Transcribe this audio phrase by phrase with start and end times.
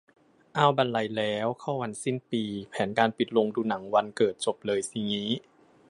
[0.57, 5.29] อ้าว บรรลัยแล้ว เข้าวันสิ้นปี แผนการปิดโรงดูหนังวันเกิดจบเลยสิงี้